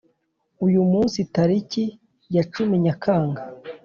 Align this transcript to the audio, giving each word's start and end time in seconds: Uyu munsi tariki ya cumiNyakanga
Uyu 0.65 0.81
munsi 0.91 1.19
tariki 1.33 1.85
ya 2.35 2.43
cumiNyakanga 2.51 3.41